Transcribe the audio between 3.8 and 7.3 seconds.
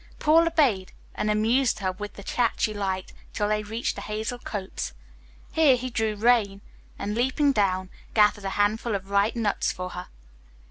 a hazel copse; here he drew rein, and,